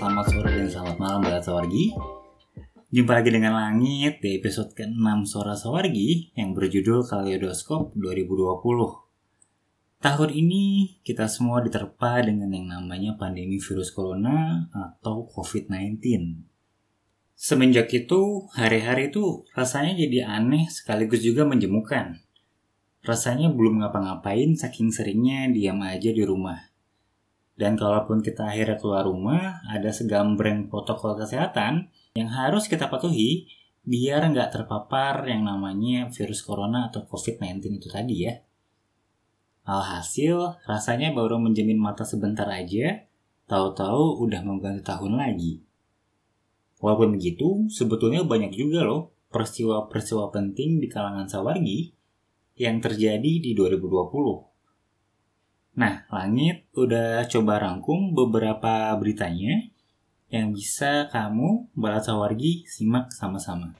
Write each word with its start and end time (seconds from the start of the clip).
selamat 0.00 0.32
sore, 0.32 0.52
dan 0.56 0.64
selamat 0.64 0.96
malam 0.96 1.20
Mbak 1.20 1.44
Sawargi. 1.44 1.92
Jumpa 2.88 3.20
lagi 3.20 3.30
dengan 3.36 3.52
Langit 3.52 4.24
di 4.24 4.40
episode 4.40 4.72
ke-6 4.72 5.28
Suara 5.28 5.52
Sawargi 5.52 6.32
yang 6.40 6.56
berjudul 6.56 7.04
Kaleidoskop 7.04 7.92
2020 8.00 8.64
Tahun 10.00 10.30
ini 10.32 10.96
kita 11.04 11.28
semua 11.28 11.60
diterpa 11.60 12.24
dengan 12.24 12.48
yang 12.48 12.72
namanya 12.72 13.20
pandemi 13.20 13.60
virus 13.60 13.92
corona 13.92 14.72
atau 14.72 15.28
COVID-19 15.36 16.00
Semenjak 17.36 17.92
itu, 17.92 18.48
hari-hari 18.56 19.12
itu 19.12 19.44
rasanya 19.52 19.92
jadi 20.00 20.24
aneh 20.24 20.64
sekaligus 20.72 21.20
juga 21.20 21.44
menjemukan. 21.44 22.16
Rasanya 23.04 23.52
belum 23.52 23.84
ngapa-ngapain 23.84 24.56
saking 24.56 24.96
seringnya 24.96 25.52
diam 25.52 25.84
aja 25.84 26.08
di 26.08 26.24
rumah. 26.24 26.69
Dan 27.60 27.76
kalaupun 27.76 28.24
kita 28.24 28.48
akhirnya 28.48 28.80
keluar 28.80 29.04
rumah, 29.04 29.60
ada 29.68 29.92
segambreng 29.92 30.72
protokol 30.72 31.12
kesehatan 31.20 31.92
yang 32.16 32.32
harus 32.32 32.64
kita 32.64 32.88
patuhi 32.88 33.52
biar 33.84 34.32
nggak 34.32 34.48
terpapar 34.48 35.28
yang 35.28 35.44
namanya 35.44 36.08
virus 36.08 36.40
corona 36.40 36.88
atau 36.88 37.04
COVID-19 37.04 37.60
itu 37.76 37.92
tadi 37.92 38.24
ya. 38.24 38.40
Alhasil, 39.68 40.56
rasanya 40.64 41.12
baru 41.12 41.36
menjamin 41.36 41.76
mata 41.76 42.00
sebentar 42.00 42.48
aja, 42.48 43.04
tahu-tahu 43.44 44.24
udah 44.24 44.40
mengganti 44.40 44.80
tahun 44.80 45.20
lagi. 45.20 45.60
Walaupun 46.80 47.20
begitu, 47.20 47.68
sebetulnya 47.68 48.24
banyak 48.24 48.56
juga 48.56 48.88
loh 48.88 49.12
peristiwa-peristiwa 49.28 50.32
penting 50.32 50.80
di 50.80 50.88
kalangan 50.88 51.28
sawargi 51.28 51.92
yang 52.56 52.80
terjadi 52.80 53.32
di 53.36 53.52
2020. 53.52 54.49
Nah, 55.78 56.02
Langit 56.10 56.66
udah 56.74 57.30
coba 57.30 57.62
rangkum 57.62 58.10
beberapa 58.10 58.90
beritanya 58.98 59.70
yang 60.26 60.50
bisa 60.50 61.06
kamu, 61.06 61.70
Balat 61.78 62.06
Sawargi, 62.06 62.66
simak 62.66 63.14
sama-sama. 63.14 63.74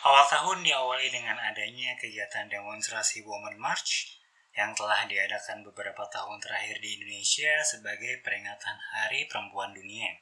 Awal 0.00 0.26
tahun 0.26 0.58
diawali 0.66 1.12
dengan 1.12 1.38
adanya 1.38 1.94
kegiatan 1.94 2.50
demonstrasi 2.50 3.22
Women 3.22 3.62
March 3.62 4.18
yang 4.56 4.74
telah 4.74 5.06
diadakan 5.06 5.62
beberapa 5.62 6.02
tahun 6.10 6.42
terakhir 6.42 6.82
di 6.82 6.98
Indonesia 6.98 7.62
sebagai 7.62 8.18
peringatan 8.26 8.74
Hari 8.74 9.30
Perempuan 9.30 9.70
Dunia. 9.70 10.18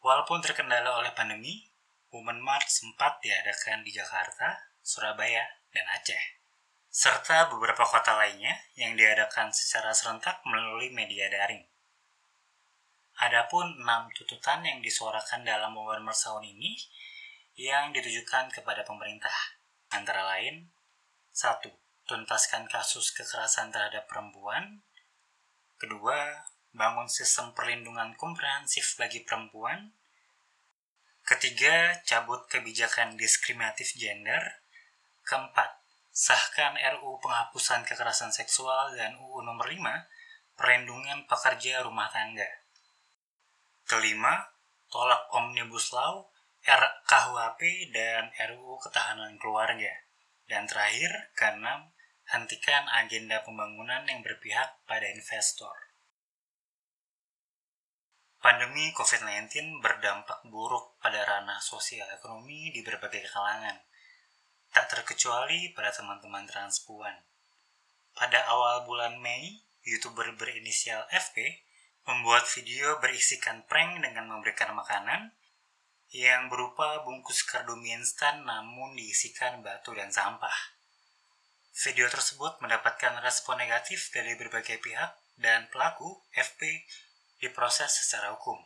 Walaupun 0.00 0.40
terkendala 0.40 1.04
oleh 1.04 1.12
pandemi, 1.12 1.68
Women 2.14 2.40
March 2.40 2.72
sempat 2.72 3.20
diadakan 3.20 3.84
di 3.84 3.92
Jakarta, 3.92 4.56
Surabaya, 4.80 5.42
dan 5.76 5.84
Aceh, 5.92 6.24
serta 6.88 7.52
beberapa 7.52 7.84
kota 7.84 8.16
lainnya 8.16 8.56
yang 8.80 8.96
diadakan 8.96 9.52
secara 9.52 9.92
serentak 9.92 10.40
melalui 10.48 10.88
media 10.88 11.28
daring. 11.28 11.68
Adapun 13.20 13.84
enam 13.84 14.08
tuntutan 14.16 14.64
yang 14.64 14.80
disuarakan 14.80 15.44
dalam 15.44 15.76
Women 15.76 16.08
March 16.08 16.24
tahun 16.24 16.48
ini 16.48 16.80
yang 17.60 17.92
ditujukan 17.92 18.48
kepada 18.48 18.88
pemerintah, 18.88 19.32
antara 19.92 20.24
lain 20.36 20.72
satu, 21.36 21.68
tuntaskan 22.08 22.64
kasus 22.72 23.12
kekerasan 23.12 23.68
terhadap 23.68 24.08
perempuan. 24.08 24.80
Kedua, 25.76 26.48
bangun 26.72 27.12
sistem 27.12 27.52
perlindungan 27.52 28.16
komprehensif 28.16 28.96
bagi 28.96 29.20
perempuan 29.20 29.92
Ketiga, 31.26 31.98
cabut 32.06 32.46
kebijakan 32.46 33.18
diskriminatif 33.18 33.98
gender. 33.98 34.62
Keempat, 35.26 35.82
sahkan 36.14 36.78
RUU 36.78 37.18
penghapusan 37.18 37.82
kekerasan 37.82 38.30
seksual 38.30 38.94
dan 38.94 39.18
UU 39.18 39.42
nomor 39.42 39.66
5, 39.66 39.82
perlindungan 40.54 41.26
pekerja 41.26 41.82
rumah 41.82 42.06
tangga. 42.14 42.46
Kelima, 43.90 44.54
tolak 44.86 45.26
Omnibus 45.34 45.90
Law, 45.90 46.30
RKUHP, 46.62 47.90
dan 47.90 48.30
RUU 48.38 48.78
Ketahanan 48.86 49.34
Keluarga. 49.42 49.90
Dan 50.46 50.70
terakhir, 50.70 51.34
keenam, 51.34 51.90
hentikan 52.30 52.86
agenda 52.86 53.42
pembangunan 53.42 54.06
yang 54.06 54.22
berpihak 54.22 54.78
pada 54.86 55.10
investor. 55.10 55.74
Pandemi 58.38 58.94
COVID-19 58.94 59.82
berdampak 59.82 60.46
buruk 60.46 60.94
pada 61.02 61.26
ranah 61.26 61.58
sosial 61.58 62.06
ekonomi 62.14 62.70
di 62.70 62.86
berbagai 62.86 63.26
kalangan, 63.26 63.74
tak 64.76 64.92
terkecuali 64.92 65.72
pada 65.72 65.88
teman-teman 65.88 66.44
transpuan. 66.44 67.16
Pada 68.12 68.44
awal 68.52 68.84
bulan 68.84 69.16
Mei, 69.24 69.64
YouTuber 69.88 70.36
berinisial 70.36 71.08
FP 71.08 71.64
membuat 72.04 72.44
video 72.44 73.00
berisikan 73.00 73.64
prank 73.64 74.04
dengan 74.04 74.28
memberikan 74.28 74.76
makanan 74.76 75.32
yang 76.12 76.52
berupa 76.52 77.00
bungkus 77.08 77.40
kardus 77.48 77.80
mie 77.80 77.96
instan 77.96 78.44
namun 78.44 78.92
diisikan 79.00 79.64
batu 79.64 79.96
dan 79.96 80.12
sampah. 80.12 80.76
Video 81.72 82.12
tersebut 82.12 82.60
mendapatkan 82.60 83.16
respon 83.24 83.56
negatif 83.56 84.12
dari 84.12 84.36
berbagai 84.36 84.76
pihak 84.84 85.16
dan 85.40 85.72
pelaku 85.72 86.20
FP 86.36 86.84
diproses 87.40 87.96
secara 88.04 88.36
hukum. 88.36 88.60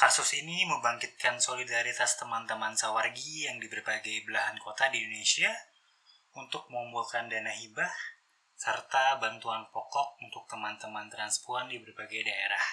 Kasus 0.00 0.32
ini 0.32 0.64
membangkitkan 0.64 1.36
solidaritas 1.36 2.16
teman-teman 2.16 2.72
sawargi 2.72 3.44
yang 3.44 3.60
di 3.60 3.68
berbagai 3.68 4.24
belahan 4.24 4.56
kota 4.56 4.88
di 4.88 4.96
Indonesia 4.96 5.52
untuk 6.40 6.72
mengumpulkan 6.72 7.28
dana 7.28 7.52
hibah 7.52 7.92
serta 8.56 9.20
bantuan 9.20 9.68
pokok 9.68 10.16
untuk 10.24 10.48
teman-teman 10.48 11.04
transpuan 11.12 11.68
di 11.68 11.84
berbagai 11.84 12.16
daerah. 12.24 12.64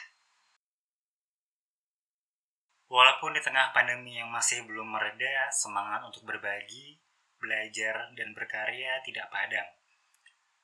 Walaupun 2.87 3.35
di 3.35 3.43
tengah 3.43 3.75
pandemi 3.75 4.15
yang 4.15 4.31
masih 4.31 4.63
belum 4.63 4.87
mereda, 4.87 5.51
semangat 5.51 6.07
untuk 6.07 6.23
berbagi, 6.23 6.95
belajar, 7.43 8.07
dan 8.15 8.31
berkarya 8.31 9.03
tidak 9.03 9.27
padam. 9.27 9.67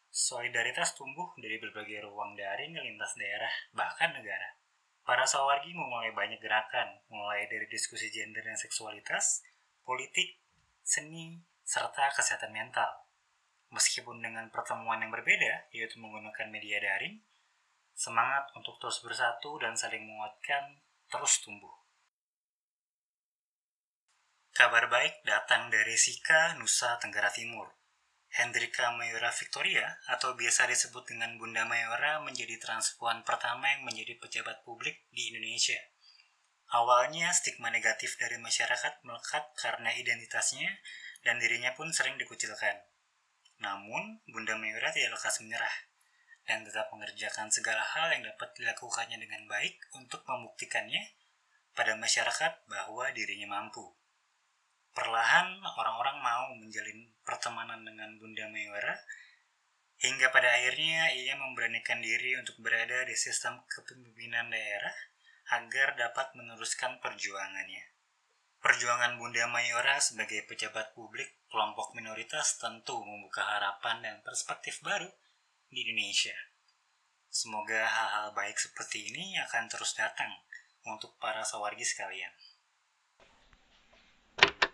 Solidaritas 0.08 0.96
tumbuh 0.96 1.28
dari 1.44 1.60
berbagai 1.60 2.08
ruang 2.08 2.40
daring 2.40 2.80
lintas 2.80 3.20
daerah, 3.20 3.52
bahkan 3.76 4.16
negara. 4.16 4.63
Para 5.04 5.28
sawargi 5.28 5.76
memulai 5.76 6.16
banyak 6.16 6.40
gerakan, 6.40 7.04
mulai 7.12 7.44
dari 7.52 7.68
diskusi 7.68 8.08
gender 8.08 8.40
dan 8.40 8.56
seksualitas, 8.56 9.44
politik, 9.84 10.40
seni, 10.80 11.44
serta 11.68 12.08
kesehatan 12.16 12.56
mental. 12.56 12.88
Meskipun 13.76 14.24
dengan 14.24 14.48
pertemuan 14.48 15.04
yang 15.04 15.12
berbeda, 15.12 15.68
yaitu 15.76 16.00
menggunakan 16.00 16.48
media 16.48 16.80
daring, 16.80 17.20
semangat 17.92 18.48
untuk 18.56 18.80
terus 18.80 19.04
bersatu 19.04 19.60
dan 19.60 19.76
saling 19.76 20.08
menguatkan 20.08 20.80
terus 21.12 21.44
tumbuh. 21.44 21.84
Kabar 24.56 24.88
baik 24.88 25.26
datang 25.26 25.68
dari 25.68 26.00
Sika, 26.00 26.56
Nusa 26.56 26.96
Tenggara 27.02 27.34
Timur. 27.34 27.83
Hendrika 28.34 28.90
Mayora 28.98 29.30
Victoria 29.30 30.02
atau 30.10 30.34
biasa 30.34 30.66
disebut 30.66 31.06
dengan 31.06 31.38
Bunda 31.38 31.70
Mayora 31.70 32.18
menjadi 32.26 32.58
transpuan 32.58 33.22
pertama 33.22 33.70
yang 33.70 33.86
menjadi 33.86 34.18
pejabat 34.18 34.66
publik 34.66 35.06
di 35.14 35.30
Indonesia. 35.30 35.78
Awalnya 36.74 37.30
stigma 37.30 37.70
negatif 37.70 38.18
dari 38.18 38.42
masyarakat 38.42 39.06
melekat 39.06 39.54
karena 39.54 39.94
identitasnya 39.94 40.66
dan 41.22 41.38
dirinya 41.38 41.78
pun 41.78 41.94
sering 41.94 42.18
dikucilkan. 42.18 42.82
Namun, 43.62 44.26
Bunda 44.26 44.58
Mayora 44.58 44.90
tidak 44.90 45.22
lekas 45.22 45.38
menyerah 45.46 45.94
dan 46.50 46.66
tetap 46.66 46.90
mengerjakan 46.90 47.54
segala 47.54 47.86
hal 47.86 48.18
yang 48.18 48.26
dapat 48.26 48.50
dilakukannya 48.58 49.22
dengan 49.22 49.46
baik 49.46 49.78
untuk 49.94 50.26
membuktikannya 50.26 51.06
pada 51.78 51.94
masyarakat 51.94 52.66
bahwa 52.66 53.14
dirinya 53.14 53.62
mampu. 53.62 53.94
Perlahan 54.98 55.62
orang-orang 55.62 56.18
mau 56.18 56.50
menjalin 56.58 57.13
pertemanan 57.24 57.84
dengan 57.84 58.16
Bunda 58.20 58.48
Mayora 58.52 58.96
hingga 60.04 60.32
pada 60.36 60.52
akhirnya 60.52 61.16
ia 61.16 61.36
memberanikan 61.40 62.04
diri 62.04 62.36
untuk 62.36 62.60
berada 62.60 63.08
di 63.08 63.16
sistem 63.16 63.64
kepemimpinan 63.68 64.52
daerah 64.52 64.96
agar 65.60 65.96
dapat 65.96 66.36
meneruskan 66.36 67.00
perjuangannya. 67.00 67.84
Perjuangan 68.64 69.20
Bunda 69.20 69.44
Mayora 69.52 70.00
sebagai 70.00 70.44
pejabat 70.48 70.96
publik 70.96 71.28
kelompok 71.52 71.96
minoritas 71.96 72.60
tentu 72.60 73.00
membuka 73.04 73.44
harapan 73.44 74.00
dan 74.04 74.16
perspektif 74.24 74.80
baru 74.80 75.08
di 75.68 75.84
Indonesia. 75.84 76.36
Semoga 77.28 77.84
hal-hal 77.84 78.32
baik 78.32 78.56
seperti 78.56 79.12
ini 79.12 79.36
akan 79.42 79.68
terus 79.68 79.96
datang 80.00 80.32
untuk 80.88 81.16
para 81.20 81.44
sawargi 81.44 81.84
sekalian 81.84 82.32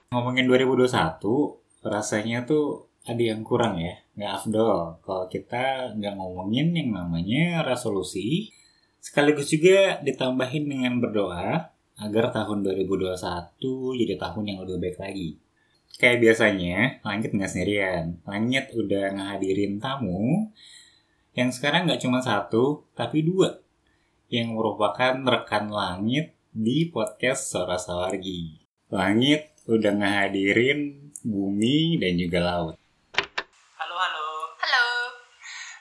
ngomongin 0.10 0.50
2021 0.50 1.69
rasanya 1.86 2.44
tuh 2.44 2.88
ada 3.08 3.20
yang 3.20 3.42
kurang 3.42 3.80
ya 3.80 3.96
nggak 4.20 4.34
afdol 4.44 5.00
kalau 5.04 5.26
kita 5.32 5.96
nggak 5.96 6.16
ngomongin 6.20 6.76
yang 6.76 6.90
namanya 6.92 7.64
resolusi 7.64 8.52
sekaligus 9.00 9.48
juga 9.50 10.04
ditambahin 10.04 10.68
dengan 10.68 11.00
berdoa 11.00 11.72
agar 12.00 12.26
tahun 12.36 12.68
2021 12.68 13.16
jadi 14.00 14.16
tahun 14.20 14.44
yang 14.44 14.58
lebih 14.64 14.80
baik 14.80 14.98
lagi 15.00 15.30
kayak 16.00 16.24
biasanya, 16.24 17.04
Langit 17.04 17.36
nggak 17.36 17.52
sendirian. 17.52 18.24
Langit 18.24 18.72
udah 18.72 19.06
ngehadirin 19.14 19.84
tamu 19.84 20.50
yang 21.36 21.52
sekarang 21.52 21.86
nggak 21.86 22.02
cuma 22.02 22.24
satu, 22.24 22.88
tapi 22.96 23.22
dua. 23.28 23.60
Yang 24.32 24.56
merupakan 24.56 25.14
rekan 25.20 25.68
Langit 25.70 26.34
di 26.56 26.88
podcast 26.88 27.52
Sora 27.52 27.76
Sawargi. 27.76 28.64
Langit 28.90 29.52
udah 29.70 29.94
ngehadirin 29.94 31.09
bumi 31.24 32.00
dan 32.00 32.16
juga 32.16 32.40
laut. 32.40 32.76
Halo, 33.76 33.96
halo. 33.96 34.30
Halo. 34.56 34.88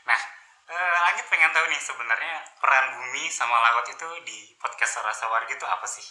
Nah, 0.06 0.20
eh, 0.66 0.96
Langit 1.06 1.26
pengen 1.30 1.54
tahu 1.54 1.66
nih 1.70 1.78
sebenarnya 1.78 2.34
peran 2.58 2.86
bumi 2.98 3.30
sama 3.30 3.54
laut 3.54 3.86
itu 3.86 4.08
di 4.26 4.54
podcast 4.58 4.98
Sora 4.98 5.14
Sawargi 5.14 5.54
itu 5.54 5.66
apa 5.66 5.86
sih? 5.86 6.06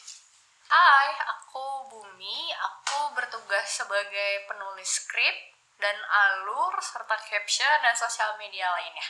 Hai, 0.68 1.10
aku 1.16 1.92
Bumi. 1.92 2.52
Aku 2.52 3.16
bertugas 3.16 3.68
sebagai 3.72 4.48
penulis 4.52 5.00
skrip 5.00 5.36
dan 5.80 5.96
alur 5.96 6.76
serta 6.84 7.16
caption 7.24 7.78
dan 7.84 7.96
sosial 7.96 8.36
media 8.36 8.68
lainnya. 8.76 9.08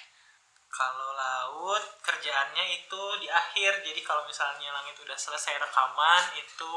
Kalau 0.68 1.10
laut 1.18 1.84
kerjaannya 2.06 2.66
itu 2.78 3.04
di 3.22 3.28
akhir. 3.30 3.82
Jadi 3.82 4.02
kalau 4.06 4.22
misalnya 4.30 4.70
langit 4.70 5.02
udah 5.02 5.18
selesai 5.18 5.58
rekaman 5.58 6.38
itu 6.38 6.74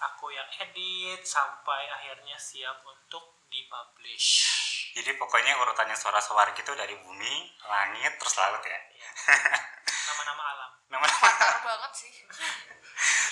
aku 0.00 0.32
yang 0.32 0.48
edit 0.64 1.20
sampai 1.22 1.88
akhirnya 1.92 2.36
siap 2.40 2.80
untuk 2.84 3.44
dipublish. 3.52 4.48
Jadi 4.96 5.14
pokoknya 5.20 5.54
urutannya 5.60 5.94
Sora 5.94 6.18
Sawargi 6.18 6.64
itu 6.64 6.72
dari 6.74 6.96
bumi, 6.98 7.34
langit, 7.68 8.16
terus 8.18 8.34
laut 8.40 8.62
ya? 8.64 8.72
Ya. 8.74 8.80
Nama-nama 10.10 10.42
alam. 10.56 10.70
Nama-nama 10.90 11.28
Benar 11.30 11.62
banget 11.62 11.92
sih. 11.94 12.12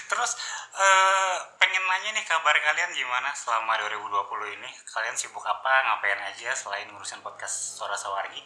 Terus 0.08 0.32
eh, 0.78 1.36
pengen 1.60 1.84
nanya 1.84 2.10
nih 2.16 2.24
kabar 2.24 2.56
kalian 2.56 2.94
gimana 2.94 3.34
selama 3.34 3.76
2020 3.84 4.56
ini? 4.56 4.70
Kalian 4.88 5.16
sibuk 5.18 5.44
apa? 5.44 5.72
Ngapain 5.92 6.20
aja 6.30 6.54
selain 6.54 6.88
ngurusin 6.88 7.20
podcast 7.20 7.76
Suara 7.76 7.98
Sawargi? 7.98 8.40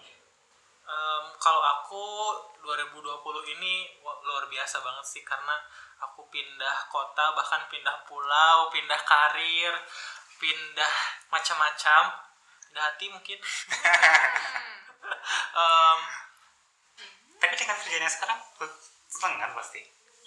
Em, 0.82 1.25
kalau 1.38 1.62
aku 1.62 2.05
2020 2.62 3.55
ini 3.58 3.75
luar 4.02 4.44
biasa 4.50 4.82
banget 4.82 5.06
sih 5.06 5.23
karena 5.23 5.55
aku 6.02 6.26
pindah 6.31 6.90
kota 6.90 7.34
bahkan 7.34 7.62
pindah 7.70 8.02
pulau, 8.06 8.70
pindah 8.70 9.00
karir, 9.06 9.75
pindah 10.43 10.94
macam-macam, 11.31 12.02
pindah 12.69 12.82
hati 12.82 13.06
mungkin. 13.11 13.38
Em, 15.52 15.99
Tapi 17.43 17.55
dengan 17.58 17.75
kerjanya 17.75 18.06
sekarang 18.06 18.38
seneng 19.11 19.35
kan 19.38 19.50
pasti? 19.58 19.82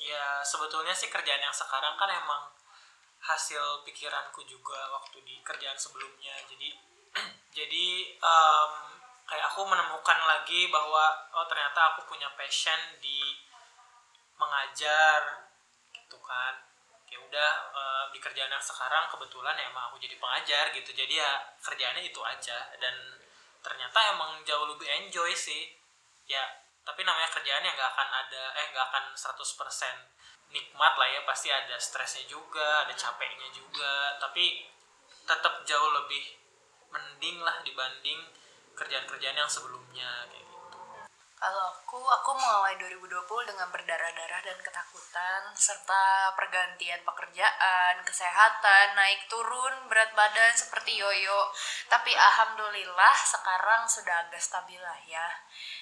ya 0.05 0.45
sebetulnya 0.45 0.93
sih 0.93 1.09
kerjaan 1.09 1.41
yang 1.41 1.55
sekarang 1.55 1.97
kan 1.97 2.09
emang 2.13 2.45
hasil 3.25 3.81
pikiranku 3.81 4.45
juga 4.45 4.77
waktu 4.93 5.17
di 5.25 5.41
kerjaan 5.41 5.73
sebelumnya 5.73 6.37
jadi 6.45 6.69
jadi 7.57 7.87
em, 8.21 8.71
kayak 9.25 9.45
aku 9.49 9.65
menemukan 9.65 10.19
lagi 10.21 10.69
bahwa 10.69 11.09
oh 11.33 11.45
ternyata 11.49 11.93
aku 11.93 12.05
punya 12.05 12.29
passion 12.37 12.77
di 13.01 13.41
mengajar 14.37 15.49
gitu 15.89 16.17
kan. 16.21 16.53
Ya 17.09 17.17
udah 17.21 17.51
eh, 17.73 18.05
di 18.13 18.19
kerjaan 18.21 18.53
yang 18.53 18.61
sekarang 18.61 19.09
kebetulan 19.09 19.57
ya 19.57 19.65
emang 19.69 19.89
aku 19.89 19.97
jadi 19.97 20.15
pengajar 20.21 20.69
gitu. 20.77 20.93
Jadi 20.93 21.17
ya 21.17 21.41
kerjaannya 21.57 22.05
itu 22.05 22.21
aja. 22.21 22.69
Dan 22.77 22.95
ternyata 23.65 24.13
emang 24.13 24.45
jauh 24.45 24.69
lebih 24.69 24.85
enjoy 24.85 25.33
sih. 25.33 25.73
Ya 26.29 26.45
tapi 26.85 27.01
namanya 27.01 27.33
kerjaan 27.33 27.65
ya 27.65 27.73
nggak 27.73 27.91
akan 27.97 28.09
ada 28.13 28.43
eh 28.61 28.65
nggak 28.69 28.85
akan 28.93 29.03
100% 29.17 30.53
nikmat 30.53 30.93
lah 31.01 31.07
ya. 31.09 31.25
Pasti 31.25 31.49
ada 31.49 31.81
stresnya 31.81 32.29
juga 32.29 32.85
ada 32.85 32.93
capeknya 32.93 33.49
juga. 33.49 34.21
Tapi 34.21 34.69
tetap 35.25 35.65
jauh 35.65 35.89
lebih 35.97 36.37
mending 36.93 37.41
lah 37.41 37.65
dibanding 37.65 38.21
kerjaan-kerjaan 38.75 39.39
yang 39.39 39.49
sebelumnya 39.49 40.27
kayak 40.29 40.43
gitu 40.43 40.77
Kalau 41.35 41.67
aku, 41.67 41.99
aku 41.99 42.31
mengawali 42.31 42.79
2020 42.79 43.49
dengan 43.51 43.67
berdarah-darah 43.69 44.41
dan 44.41 44.57
ketakutan, 44.63 45.41
serta 45.53 46.31
pergantian 46.33 47.03
pekerjaan, 47.03 48.01
kesehatan, 48.07 48.95
naik 48.95 49.27
turun, 49.27 49.85
berat 49.91 50.15
badan 50.15 50.55
seperti 50.55 50.95
yoyo. 50.95 51.51
Tapi 51.91 52.15
alhamdulillah 52.15 53.15
sekarang 53.19 53.83
sudah 53.85 54.25
agak 54.25 54.41
stabil 54.41 54.79
lah 54.79 54.97
ya. 55.05 55.27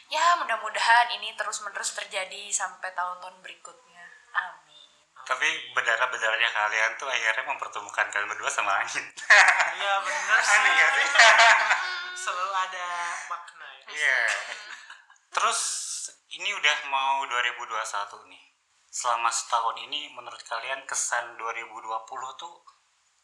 Ya 0.09 0.41
mudah-mudahan 0.41 1.15
ini 1.21 1.37
terus-menerus 1.37 1.95
terjadi 1.95 2.49
sampai 2.49 2.91
tahun-tahun 2.91 3.39
berikutnya. 3.45 4.03
Amin. 4.33 4.89
Tapi 5.23 5.47
berdarah-berdarahnya 5.71 6.49
kalian 6.51 6.91
tuh 6.99 7.07
akhirnya 7.07 7.45
mempertemukan 7.47 8.05
kalian 8.11 8.27
berdua 8.27 8.51
sama 8.51 8.83
langit. 8.83 9.05
iya 9.79 9.93
bener 10.01 10.39
sih 10.49 10.57
Aneh 10.59 10.71
gak 10.75 10.91
sih? 10.97 11.07
selalu 12.13 12.53
ada 12.53 12.89
makna 13.29 13.67
ya 13.67 13.85
Iya. 13.93 14.19
Terus 15.33 15.61
ini 16.33 16.49
udah 16.53 16.77
mau 16.89 17.25
2021 17.25 18.29
nih. 18.29 18.43
Selama 18.93 19.33
setahun 19.33 19.77
ini 19.89 20.13
menurut 20.13 20.41
kalian 20.45 20.85
kesan 20.85 21.33
2020 21.37 21.89
tuh 22.37 22.53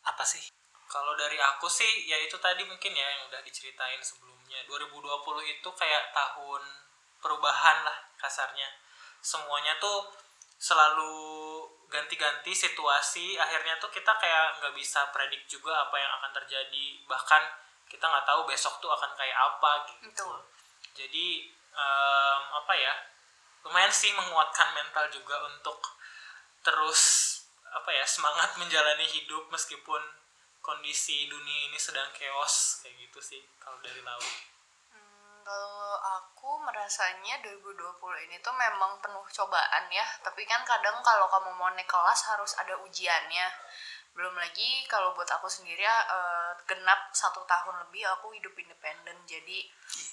apa 0.02 0.26
sih? 0.26 0.42
Kalau 0.90 1.14
dari 1.14 1.38
aku 1.38 1.70
sih 1.70 2.10
ya 2.10 2.18
itu 2.18 2.34
tadi 2.42 2.66
mungkin 2.66 2.90
ya 2.98 3.06
yang 3.06 3.30
udah 3.30 3.46
diceritain 3.46 4.02
sebelumnya 4.02 4.58
2020 4.66 5.06
itu 5.46 5.70
kayak 5.78 6.10
tahun 6.10 6.64
perubahan 7.22 7.86
lah 7.86 7.98
kasarnya 8.18 8.66
semuanya 9.20 9.76
tuh 9.78 10.10
selalu 10.60 11.16
ganti-ganti 11.92 12.52
situasi 12.52 13.36
akhirnya 13.40 13.80
tuh 13.80 13.92
kita 13.92 14.12
kayak 14.20 14.60
nggak 14.60 14.74
bisa 14.76 15.08
predik 15.12 15.44
juga 15.48 15.88
apa 15.88 15.96
yang 16.00 16.12
akan 16.20 16.32
terjadi 16.42 16.86
bahkan 17.08 17.44
kita 17.90 18.06
nggak 18.06 18.26
tahu 18.30 18.46
besok 18.46 18.78
tuh 18.80 18.94
akan 18.94 19.12
kayak 19.18 19.36
apa 19.36 19.72
gitu 19.90 20.06
Betul. 20.14 20.38
jadi 20.94 21.28
em, 21.74 22.42
apa 22.54 22.74
ya 22.78 22.94
lumayan 23.66 23.92
sih 23.92 24.14
menguatkan 24.16 24.72
mental 24.78 25.10
juga 25.12 25.36
untuk 25.50 25.82
terus 26.64 27.02
apa 27.70 27.90
ya 27.92 28.06
semangat 28.06 28.56
menjalani 28.62 29.06
hidup 29.06 29.50
meskipun 29.52 30.00
kondisi 30.62 31.26
dunia 31.28 31.70
ini 31.70 31.78
sedang 31.82 32.10
chaos 32.14 32.82
kayak 32.86 33.10
gitu 33.10 33.20
sih 33.20 33.42
kalau 33.58 33.82
dari 33.82 34.02
laut 34.06 34.28
kalau 35.50 35.98
aku 35.98 36.62
merasanya 36.62 37.42
2020 37.42 37.74
ini 38.30 38.38
tuh 38.46 38.54
memang 38.54 39.02
penuh 39.02 39.26
cobaan 39.34 39.90
ya. 39.90 40.06
Tapi 40.22 40.46
kan 40.46 40.62
kadang 40.62 41.02
kalau 41.02 41.26
kamu 41.26 41.50
mau 41.58 41.74
naik 41.74 41.90
kelas 41.90 42.30
harus 42.30 42.54
ada 42.62 42.78
ujiannya. 42.86 43.50
Belum 44.14 44.38
lagi 44.38 44.86
kalau 44.86 45.18
buat 45.18 45.26
aku 45.26 45.50
sendiri 45.50 45.82
eh, 45.82 46.52
genap 46.70 47.10
satu 47.18 47.42
tahun 47.50 47.82
lebih 47.90 48.06
aku 48.14 48.30
hidup 48.38 48.54
independen. 48.62 49.18
Jadi 49.26 49.66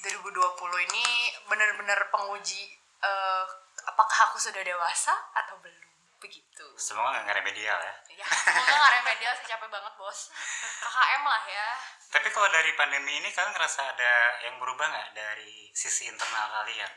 2020 0.08 0.88
ini 0.88 1.06
benar-benar 1.44 2.08
penguji 2.08 2.72
eh, 3.04 3.44
apakah 3.84 4.32
aku 4.32 4.40
sudah 4.40 4.64
dewasa 4.64 5.12
atau 5.36 5.60
belum. 5.60 5.85
Begitu. 6.26 6.66
Semoga 6.74 7.22
nggak 7.22 7.38
remedial 7.38 7.78
ya. 7.78 7.94
Ya, 8.18 8.26
semoga 8.26 8.74
gak 8.74 8.92
remedial 8.98 9.32
sih 9.38 9.46
capek 9.46 9.68
banget 9.70 9.94
bos. 9.94 10.34
KKM 10.82 11.22
lah 11.22 11.44
ya. 11.46 11.68
Tapi 12.10 12.28
kalau 12.34 12.48
dari 12.50 12.74
pandemi 12.74 13.22
ini 13.22 13.30
kalian 13.30 13.54
ngerasa 13.54 13.80
ada 13.94 14.12
yang 14.42 14.58
berubah 14.58 14.90
nggak 14.90 15.10
dari 15.14 15.70
sisi 15.70 16.10
internal 16.10 16.50
kalian? 16.62 16.92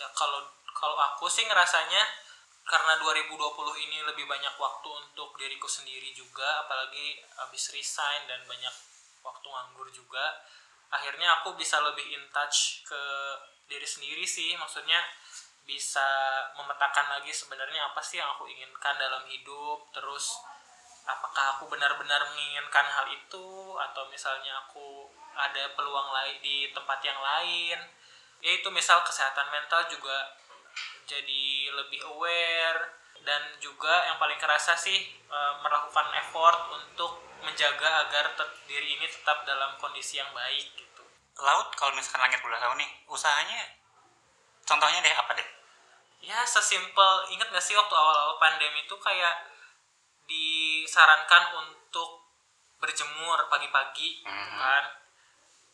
ya 0.00 0.08
kalau 0.16 0.40
kalau 0.72 0.96
aku 0.96 1.28
sih 1.28 1.44
ngerasanya 1.44 2.00
karena 2.64 2.96
2020 3.04 3.36
ini 3.84 3.98
lebih 4.08 4.24
banyak 4.24 4.56
waktu 4.56 4.88
untuk 4.88 5.36
diriku 5.36 5.68
sendiri 5.68 6.08
juga 6.16 6.64
apalagi 6.64 7.20
habis 7.36 7.68
resign 7.76 8.24
dan 8.24 8.40
banyak 8.48 8.72
waktu 9.20 9.44
nganggur 9.44 9.92
juga 9.92 10.40
akhirnya 10.88 11.42
aku 11.42 11.52
bisa 11.60 11.76
lebih 11.84 12.16
in 12.16 12.24
touch 12.32 12.80
ke 12.88 13.02
diri 13.68 13.84
sendiri 13.84 14.24
sih 14.24 14.56
maksudnya 14.56 14.98
bisa 15.70 16.02
memetakan 16.58 17.14
lagi 17.14 17.30
sebenarnya 17.30 17.94
apa 17.94 18.02
sih 18.02 18.18
yang 18.18 18.26
aku 18.34 18.50
inginkan 18.50 18.98
dalam 18.98 19.22
hidup 19.30 19.86
terus 19.94 20.42
apakah 21.06 21.54
aku 21.54 21.70
benar-benar 21.70 22.26
menginginkan 22.34 22.90
hal 22.90 23.06
itu 23.06 23.78
atau 23.78 24.02
misalnya 24.10 24.66
aku 24.66 25.06
ada 25.38 25.70
peluang 25.78 26.10
lain 26.10 26.42
di 26.42 26.74
tempat 26.74 26.98
yang 27.06 27.22
lain 27.22 27.78
yaitu 28.42 28.66
misal 28.74 28.98
kesehatan 29.06 29.46
mental 29.54 29.86
juga 29.86 30.34
jadi 31.06 31.70
lebih 31.70 32.02
aware 32.18 32.98
dan 33.22 33.42
juga 33.62 34.10
yang 34.10 34.16
paling 34.18 34.40
kerasa 34.40 34.74
sih 34.74 34.96
e, 35.28 35.38
melakukan 35.60 36.08
effort 36.18 36.72
untuk 36.74 37.20
menjaga 37.44 38.08
agar 38.08 38.32
diri 38.64 38.96
ini 38.96 39.06
tetap 39.08 39.44
dalam 39.44 39.76
kondisi 39.80 40.20
yang 40.20 40.30
baik 40.32 40.72
gitu. 40.76 41.02
Laut 41.40 41.72
kalau 41.76 41.92
misalkan 41.96 42.28
langit 42.28 42.40
udah 42.40 42.60
tahu 42.60 42.74
nih, 42.80 42.90
usahanya 43.08 43.60
contohnya 44.64 45.04
deh 45.04 45.14
apa 45.16 45.32
deh? 45.36 45.48
Ya 46.20 46.44
sesimpel 46.44 47.12
inget 47.32 47.48
gak 47.48 47.64
sih 47.64 47.72
waktu 47.72 47.94
awal-awal 47.96 48.36
pandemi 48.36 48.84
itu 48.84 48.96
kayak 49.00 49.48
disarankan 50.28 51.56
untuk 51.58 52.22
berjemur 52.80 53.48
pagi-pagi 53.48 54.20
gitu 54.22 54.28
Mhm. 54.28 54.58
kan. 54.60 54.84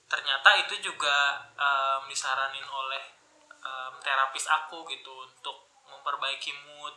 Ternyata 0.06 0.48
itu 0.62 0.74
juga 0.80 1.42
em, 1.58 2.00
disaranin 2.06 2.64
oleh 2.64 3.04
em, 3.66 3.92
terapis 3.98 4.46
aku 4.46 4.86
gitu 4.86 5.12
untuk 5.26 5.66
memperbaiki 5.90 6.52
mood. 6.66 6.94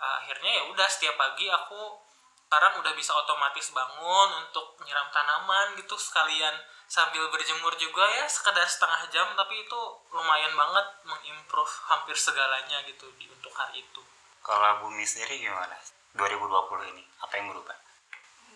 akhirnya 0.00 0.48
ya 0.48 0.62
udah 0.72 0.88
setiap 0.88 1.12
pagi 1.20 1.44
aku 1.52 2.00
sekarang 2.48 2.80
udah 2.80 2.88
bisa 2.96 3.12
otomatis 3.12 3.68
bangun 3.68 4.28
untuk 4.42 4.80
nyiram 4.80 5.04
tanaman 5.12 5.76
gitu 5.76 5.92
sekalian 5.92 6.56
sambil 6.90 7.30
berjemur 7.30 7.70
juga 7.78 8.02
ya 8.18 8.26
sekedar 8.26 8.66
setengah 8.66 9.06
jam 9.14 9.30
tapi 9.38 9.62
itu 9.62 9.80
lumayan 10.10 10.50
banget 10.58 10.86
mengimprove 11.06 11.74
hampir 11.86 12.18
segalanya 12.18 12.82
gitu 12.90 13.06
di 13.14 13.30
untuk 13.30 13.54
hari 13.54 13.86
itu 13.86 14.02
Kalau 14.42 14.82
Bumi 14.82 15.06
sendiri 15.06 15.38
gimana? 15.38 15.78
2020 16.18 16.90
ini 16.90 17.04
apa 17.22 17.32
yang 17.38 17.54
berubah? 17.54 17.78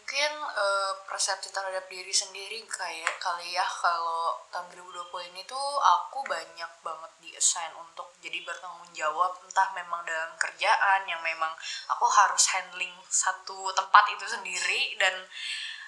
mungkin 0.04 0.36
eh, 0.36 0.92
persepsi 1.08 1.48
terhadap 1.48 1.88
diri 1.88 2.12
sendiri 2.12 2.60
kayak 2.68 3.16
kali 3.18 3.56
ya 3.56 3.64
kalau 3.64 4.36
tahun 4.52 4.68
2020 4.76 5.32
ini 5.32 5.42
tuh 5.48 5.58
aku 5.80 6.20
banyak 6.28 6.70
banget 6.84 7.12
di 7.24 7.32
assign 7.32 7.72
untuk 7.80 8.12
jadi 8.20 8.44
bertanggung 8.44 8.92
jawab 8.92 9.32
entah 9.42 9.64
memang 9.72 10.04
dalam 10.04 10.36
kerjaan 10.36 11.08
yang 11.08 11.24
memang 11.24 11.48
aku 11.88 12.04
harus 12.04 12.44
handling 12.52 12.92
satu 13.08 13.72
tempat 13.72 14.04
itu 14.12 14.28
sendiri 14.28 14.92
dan 15.00 15.24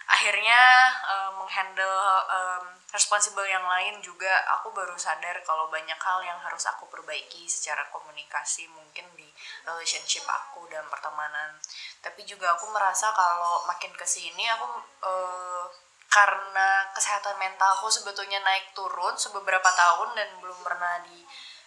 akhirnya 0.07 0.61
eh, 1.07 1.31
menghandle 1.35 1.99
em, 2.31 2.65
responsible 2.95 3.47
yang 3.47 3.67
lain 3.67 3.99
juga. 4.01 4.31
Aku 4.59 4.71
baru 4.71 4.95
sadar 4.99 5.43
kalau 5.43 5.67
banyak 5.69 5.99
hal 5.99 6.19
yang 6.23 6.39
harus 6.41 6.65
aku 6.71 6.87
perbaiki 6.89 7.45
secara 7.51 7.87
komunikasi 7.91 8.71
mungkin 8.71 9.07
di 9.19 9.27
relationship 9.67 10.25
aku 10.27 10.67
dan 10.71 10.87
pertemanan. 10.87 11.59
Tapi 12.01 12.23
juga 12.23 12.55
aku 12.55 12.71
merasa 12.71 13.11
kalau 13.13 13.67
makin 13.67 13.93
ke 13.95 14.07
sini 14.07 14.47
aku 14.55 14.67
eh, 15.07 15.65
karena 16.07 16.87
kesehatan 16.95 17.37
mental 17.37 17.77
aku 17.77 17.91
sebetulnya 17.91 18.39
naik 18.41 18.73
turun 18.73 19.13
sebeberapa 19.19 19.67
tahun 19.67 20.15
dan 20.17 20.29
belum 20.39 20.59
pernah 20.63 21.03
di 21.05 21.21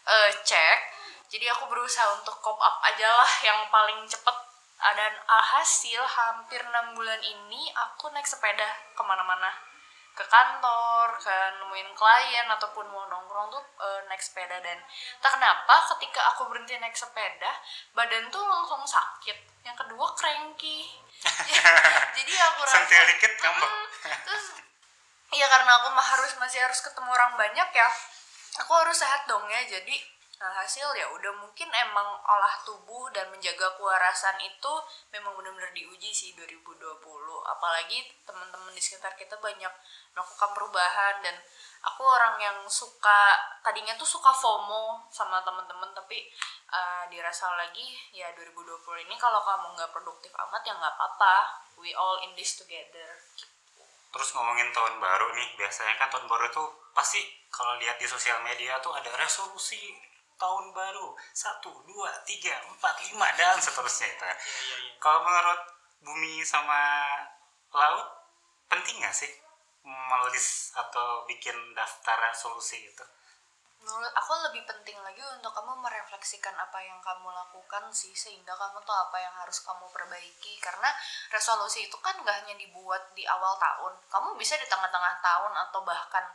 eh, 0.08 0.32
cek 0.42 0.80
jadi 1.30 1.46
aku 1.54 1.70
berusaha 1.70 2.10
untuk 2.18 2.42
cop 2.42 2.58
up 2.58 2.82
aja 2.82 3.06
lah 3.06 3.32
yang 3.46 3.70
paling 3.70 4.02
cepet 4.10 4.38
dan 4.80 5.14
alhasil 5.28 6.00
hampir 6.08 6.64
enam 6.64 6.96
bulan 6.96 7.20
ini 7.20 7.68
aku 7.76 8.08
naik 8.16 8.24
sepeda 8.24 8.96
ke 8.96 9.02
mana-mana. 9.04 9.52
Ke 10.16 10.24
kantor, 10.28 11.20
ke 11.20 11.36
nemuin 11.60 11.92
klien 11.96 12.48
ataupun 12.48 12.88
mau 12.88 13.04
nongkrong 13.12 13.52
tuh 13.52 13.64
eh, 13.84 14.02
naik 14.08 14.24
sepeda. 14.24 14.56
Dan 14.64 14.80
tak 15.20 15.36
kenapa 15.36 15.84
ketika 15.96 16.32
aku 16.32 16.48
berhenti 16.48 16.80
naik 16.80 16.96
sepeda 16.96 17.52
badan 17.92 18.32
tuh 18.32 18.44
langsung 18.48 18.84
sakit. 18.88 19.36
Yang 19.68 19.84
kedua 19.84 20.08
cranky. 20.16 20.88
Jadi 22.16 22.34
aku 22.40 22.60
rasa 22.64 22.76
Sentil 22.80 23.04
dikit 23.16 23.32
ngambek. 23.36 23.72
Mm, 23.72 23.88
terus 24.24 24.46
ya 25.36 25.46
karena 25.46 25.72
aku 25.76 25.88
mah 25.92 26.08
harus 26.08 26.32
masih 26.40 26.64
harus 26.64 26.80
ketemu 26.80 27.12
orang 27.12 27.36
banyak 27.36 27.70
ya 27.76 27.90
aku 28.64 28.72
harus 28.80 28.96
sehat 28.96 29.28
dong 29.28 29.44
ya. 29.52 29.60
Jadi 29.68 30.19
nah, 30.40 30.52
hasil 30.64 30.88
ya 30.96 31.06
udah 31.12 31.34
mungkin 31.36 31.68
emang 31.68 32.08
olah 32.24 32.56
tubuh 32.64 33.12
dan 33.12 33.28
menjaga 33.30 33.76
kewarasan 33.76 34.40
itu 34.40 34.74
memang 35.12 35.36
benar-benar 35.36 35.70
diuji 35.76 36.16
sih 36.16 36.32
2020 36.32 36.80
apalagi 37.44 38.08
teman-teman 38.24 38.72
di 38.72 38.80
sekitar 38.80 39.20
kita 39.20 39.36
banyak 39.44 39.72
melakukan 40.16 40.50
perubahan 40.56 41.20
dan 41.20 41.36
aku 41.84 42.04
orang 42.04 42.40
yang 42.40 42.58
suka 42.72 43.36
tadinya 43.64 43.96
tuh 43.96 44.08
suka 44.08 44.32
FOMO 44.32 45.12
sama 45.12 45.44
teman-teman 45.44 45.92
tapi 45.96 46.28
eh, 46.72 47.04
dirasa 47.12 47.52
lagi 47.56 47.96
ya 48.16 48.32
2020 48.36 49.08
ini 49.08 49.16
kalau 49.20 49.44
kamu 49.44 49.76
nggak 49.76 49.92
produktif 49.92 50.32
amat 50.36 50.62
ya 50.64 50.76
nggak 50.76 50.96
apa-apa. 50.96 51.36
We 51.80 51.96
all 51.96 52.20
in 52.20 52.36
this 52.36 52.60
together. 52.60 53.08
Terus 54.10 54.30
ngomongin 54.36 54.74
tahun 54.74 55.00
baru 55.00 55.32
nih, 55.38 55.56
biasanya 55.56 55.96
kan 55.96 56.10
tahun 56.10 56.26
baru 56.28 56.50
tuh 56.50 56.68
pasti 56.92 57.22
kalau 57.48 57.78
lihat 57.78 57.96
di 58.02 58.10
sosial 58.10 58.42
media 58.42 58.82
tuh 58.82 58.92
ada 58.92 59.08
resolusi 59.16 59.96
tahun 60.40 60.72
baru 60.72 61.12
satu 61.36 61.84
dua 61.84 62.10
tiga 62.24 62.56
empat 62.64 62.96
lima 63.12 63.28
dan 63.36 63.60
seterusnya 63.60 64.08
itu. 64.08 64.24
iya 64.24 64.36
iya 64.40 64.78
iya 64.80 64.94
Kalau 65.04 65.20
menurut 65.28 65.62
bumi 66.00 66.40
sama 66.48 67.06
laut 67.76 68.08
penting 68.72 69.04
nggak 69.04 69.12
sih 69.14 69.30
melis 69.84 70.72
atau 70.74 71.28
bikin 71.28 71.56
daftar 71.76 72.16
resolusi 72.32 72.80
itu? 72.88 73.04
Menurut 73.80 74.12
aku 74.12 74.32
lebih 74.52 74.64
penting 74.68 75.00
lagi 75.00 75.24
untuk 75.34 75.56
kamu 75.56 75.80
merefleksikan 75.80 76.52
apa 76.54 76.80
yang 76.84 77.00
kamu 77.00 77.32
lakukan 77.32 77.88
sih 77.96 78.12
sehingga 78.12 78.52
kamu 78.52 78.84
tahu 78.84 78.98
apa 79.10 79.18
yang 79.18 79.34
harus 79.40 79.64
kamu 79.64 79.88
perbaiki. 79.90 80.60
Karena 80.60 80.92
resolusi 81.32 81.88
itu 81.88 81.98
kan 82.04 82.20
gak 82.22 82.44
hanya 82.44 82.56
dibuat 82.60 83.16
di 83.16 83.24
awal 83.24 83.56
tahun. 83.56 83.94
Kamu 84.12 84.36
bisa 84.36 84.60
di 84.60 84.68
tengah-tengah 84.68 85.16
tahun 85.24 85.54
atau 85.68 85.80
bahkan 85.88 86.26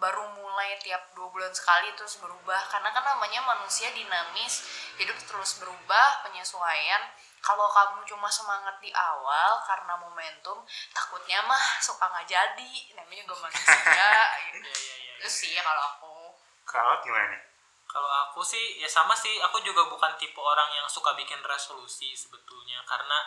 baru 0.00 0.32
mulai 0.32 0.80
tiap 0.80 1.12
dua 1.12 1.28
bulan 1.28 1.52
sekali 1.56 1.88
terus 1.96 2.20
berubah. 2.20 2.60
Karena 2.68 2.92
kan 2.92 3.04
namanya 3.04 3.40
manusia 3.48 3.88
dinamis 3.96 4.64
hidup 5.00 5.16
terus 5.24 5.56
berubah 5.60 6.24
penyesuaian. 6.28 7.00
Kalau 7.40 7.64
kamu 7.72 8.04
cuma 8.04 8.28
semangat 8.28 8.76
di 8.84 8.92
awal 8.92 9.64
karena 9.64 9.96
momentum 9.96 10.60
takutnya 10.92 11.40
mah 11.48 11.80
suka 11.80 12.04
nggak 12.04 12.28
jadi. 12.28 12.72
Namanya 13.00 13.24
juga 13.24 13.48
manusia 13.48 14.12
gitu. 14.52 14.60
iya 14.68 14.76
iya 14.76 14.94
iya. 15.00 15.12
Itu 15.20 15.28
sih 15.28 15.50
ya 15.56 15.64
kalau 15.64 15.82
aku 15.96 16.09
Kalau 16.70 17.02
gimana 17.02 17.34
nih? 17.34 17.42
Kalau 17.84 18.06
aku 18.06 18.40
sih 18.40 18.78
ya 18.78 18.86
sama 18.86 19.10
sih, 19.12 19.34
aku 19.42 19.58
juga 19.60 19.82
bukan 19.84 20.14
tipe 20.14 20.38
orang 20.38 20.70
yang 20.70 20.86
suka 20.86 21.10
bikin 21.12 21.42
resolusi 21.42 22.14
sebetulnya 22.14 22.78
karena 22.86 23.18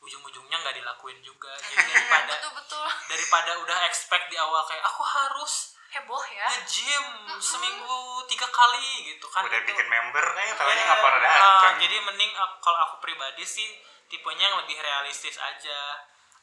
ujung-ujungnya 0.00 0.60
nggak 0.60 0.76
dilakuin 0.76 1.16
juga. 1.24 1.48
Jadi 1.56 1.80
daripada 1.88 2.32
betul 2.36 2.52
betul 2.52 2.84
daripada 3.08 3.52
udah 3.58 3.78
expect 3.88 4.28
di 4.28 4.36
awal 4.36 4.60
kayak 4.68 4.84
aku 4.84 5.00
harus 5.00 5.72
heboh 5.90 6.22
ya 6.30 6.46
nge-gym 6.54 7.04
seminggu 7.40 7.98
tiga 8.28 8.44
kali 8.46 9.08
gitu 9.08 9.24
kan. 9.26 9.42
Udah 9.42 9.56
itu- 9.56 9.72
bikin 9.72 9.88
member 9.88 10.24
kayaknya 10.36 10.54
tahunya 10.54 10.76
Iya, 10.76 10.84
nggak 10.84 11.00
pernah 11.02 11.20
ah, 11.24 11.34
datang. 11.40 11.74
jadi 11.80 11.96
mending 12.04 12.32
kalau 12.60 12.78
aku 12.86 12.94
pribadi 13.00 13.42
sih 13.42 13.66
tipenya 14.06 14.52
yang 14.52 14.60
lebih 14.60 14.76
realistis 14.76 15.40
aja. 15.40 15.80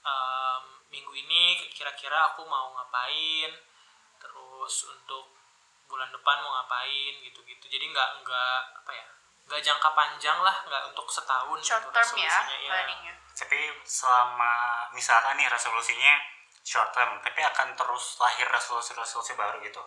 Em, 0.02 0.64
minggu 0.90 1.14
ini 1.14 1.68
kira-kira 1.70 2.32
aku 2.32 2.42
mau 2.44 2.74
ngapain, 2.74 3.52
terus 4.18 4.76
untuk 4.88 5.37
bulan 5.88 6.12
depan 6.12 6.36
mau 6.44 6.52
ngapain 6.62 7.14
gitu-gitu. 7.24 7.66
Jadi 7.68 7.86
nggak 7.90 8.10
nggak 8.22 8.60
apa 8.84 8.92
ya, 8.92 9.08
nggak 9.48 9.62
jangka 9.64 9.90
panjang 9.96 10.38
lah, 10.44 10.56
nggak 10.68 10.84
untuk 10.94 11.08
setahun 11.08 11.60
short 11.64 11.84
gitu 11.88 11.96
term 11.96 12.12
ya 12.20 12.38
iya. 12.60 12.70
planningnya 12.70 13.14
Tapi 13.38 13.60
selama 13.88 14.86
misalkan 14.92 15.40
nih 15.40 15.48
resolusinya 15.48 16.14
short 16.62 16.92
term, 16.92 17.18
tapi 17.24 17.40
akan 17.40 17.74
terus 17.80 18.20
lahir 18.20 18.48
resolusi-resolusi 18.52 19.34
baru 19.40 19.64
gitu. 19.64 19.80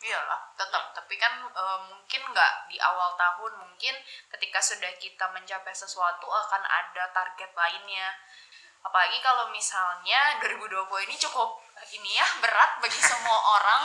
Iyalah 0.00 0.40
tetap 0.56 0.96
tapi 0.96 1.20
kan 1.20 1.44
e, 1.44 1.64
mungkin 1.92 2.22
nggak 2.32 2.72
di 2.72 2.80
awal 2.80 3.12
tahun 3.20 3.52
mungkin 3.60 3.94
ketika 4.32 4.56
sudah 4.56 4.88
kita 4.96 5.28
mencapai 5.28 5.76
sesuatu 5.76 6.24
akan 6.24 6.64
ada 6.64 7.04
target 7.12 7.52
lainnya 7.52 8.08
apalagi 8.80 9.20
kalau 9.20 9.52
misalnya 9.52 10.40
2020 10.40 10.88
ini 11.04 11.16
cukup 11.20 11.60
ini 11.88 12.10
ya 12.16 12.26
berat 12.44 12.80
bagi 12.84 13.00
semua 13.00 13.38
orang 13.56 13.82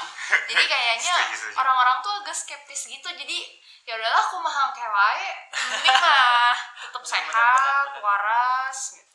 jadi 0.52 0.64
kayaknya 0.68 1.16
orang-orang 1.56 2.04
tuh 2.04 2.14
agak 2.24 2.36
skeptis 2.36 2.92
gitu 2.92 3.08
jadi 3.16 3.38
ya 3.86 3.96
udahlah 3.96 4.22
aku 4.22 4.36
mah 4.42 4.54
hangke 4.54 4.82
wae 4.82 5.30
yang 5.54 5.68
penting 5.78 5.96
mah 6.04 6.58
tetap 6.84 7.04
sehat 7.06 7.90
waras 8.02 8.80
gitu 8.98 9.06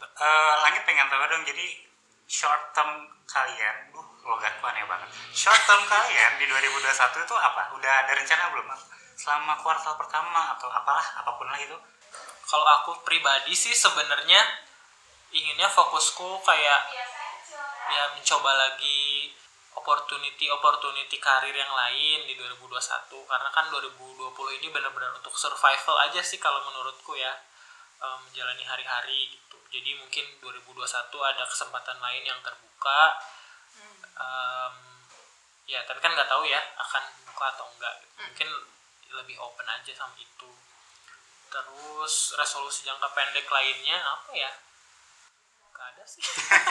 Eh, 0.00 0.54
langit 0.64 0.84
pengen 0.88 1.08
tahu 1.08 1.24
dong, 1.28 1.44
jadi 1.44 1.66
short 2.24 2.76
term 2.76 3.08
kalian, 3.28 3.92
duh 3.92 4.04
logatku 4.24 4.64
aneh 4.64 4.84
banget. 4.88 5.08
Short 5.32 5.60
term 5.64 5.80
kalian 5.88 6.40
di 6.40 6.44
2021 6.48 7.24
itu 7.24 7.36
apa? 7.36 7.72
Udah 7.76 7.92
ada 8.04 8.12
rencana 8.16 8.52
belum? 8.52 8.68
Bang? 8.68 8.82
Selama 9.16 9.56
kuartal 9.60 9.96
pertama 10.00 10.56
atau 10.56 10.68
apalah, 10.72 11.04
apa 11.24 11.30
pun 11.36 11.48
lah 11.48 11.60
itu. 11.60 11.76
Kalau 12.44 12.66
aku 12.80 13.00
pribadi 13.04 13.52
sih 13.52 13.76
sebenarnya 13.76 14.40
inginnya 15.30 15.68
fokusku 15.72 16.42
kayak 16.42 16.80
ya 16.90 17.06
mencoba 18.16 18.50
lagi 18.54 19.32
opportunity 19.74 20.50
opportunity 20.50 21.16
karir 21.16 21.54
yang 21.54 21.72
lain 21.72 22.26
di 22.26 22.34
2021 22.36 22.76
karena 23.24 23.48
kan 23.54 23.66
2020 23.72 24.58
ini 24.60 24.68
benar-benar 24.68 25.14
untuk 25.16 25.34
survival 25.34 25.96
aja 26.04 26.20
sih 26.20 26.36
kalau 26.36 26.60
menurutku 26.66 27.16
ya 27.16 27.32
em, 28.02 28.18
menjalani 28.28 28.64
hari-hari 28.66 29.34
gitu. 29.34 29.56
Jadi 29.70 29.94
mungkin 29.98 30.24
2021 30.42 30.84
ada 31.22 31.44
kesempatan 31.46 31.98
lain 32.02 32.22
yang 32.26 32.40
terbuka 32.42 33.18
Em, 34.20 34.74
ya 35.64 35.80
tapi 35.88 35.98
kan 36.02 36.12
nggak 36.12 36.28
tahu 36.28 36.44
ya 36.44 36.60
akan 36.76 37.04
buka 37.24 37.44
atau 37.56 37.66
enggak 37.72 37.94
gitu. 38.04 38.14
mungkin 38.20 38.48
lebih 39.16 39.36
open 39.40 39.64
aja 39.64 39.92
sama 39.96 40.14
itu. 40.20 40.50
Terus 41.50 42.14
resolusi 42.36 42.84
jangka 42.86 43.08
pendek 43.16 43.48
lainnya 43.48 43.96
apa 43.96 44.30
ya 44.36 44.50
ada 45.90 46.04
sih 46.06 46.22